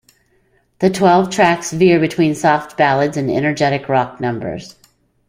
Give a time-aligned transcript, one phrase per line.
[0.79, 4.75] The twelve tracks veer between soft ballads and energetic rock numbers.